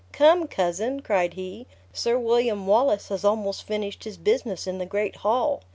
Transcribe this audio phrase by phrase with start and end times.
[0.13, 5.17] "Come, cousin!" cried he, "Sir William Wallace has almost finished his business in the great
[5.17, 5.61] hall.